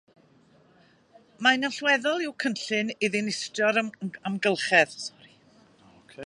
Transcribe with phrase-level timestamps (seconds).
[1.47, 4.99] Mae'n allweddol i'w cynllun i ddinistrio'r amgylchedd.